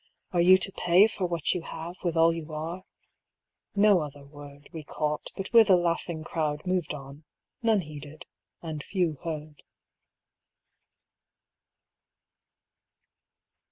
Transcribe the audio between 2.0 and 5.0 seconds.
With all you are?" No other word We